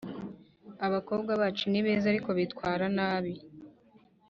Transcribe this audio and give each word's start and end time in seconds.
abakobwa 0.85 1.31
bacu 1.41 1.63
ni 1.69 1.81
beza 1.85 2.05
ariko 2.11 2.29
bitwara 2.39 2.85
nabi 2.97 3.33